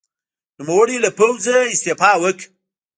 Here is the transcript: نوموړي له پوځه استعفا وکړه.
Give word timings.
نوموړي 0.57 0.97
له 1.05 1.09
پوځه 1.19 1.55
استعفا 1.73 2.11
وکړه. 2.21 2.45